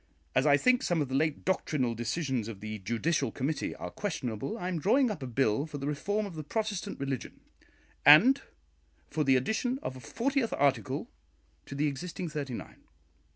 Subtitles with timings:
[0.33, 4.57] As I think some of the late doctrinal decisions of the judicial committee are questionable,
[4.57, 7.39] I am drawing up a bill for the reform of the Protestant religion,
[8.03, 8.41] and
[9.11, 11.11] for the addition of a fortieth article
[11.67, 12.81] to the existing thirty nine.